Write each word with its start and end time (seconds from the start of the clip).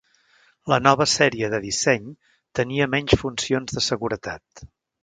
La 0.71 0.79
nova 0.85 1.07
sèrie 1.11 1.51
de 1.55 1.59
disseny 1.67 2.09
tenia 2.61 2.91
menys 2.97 3.21
funcions 3.25 3.79
de 3.79 3.89
seguretat. 3.93 4.69